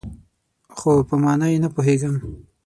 [0.77, 2.15] خو، په مانا یې نه پوهیږم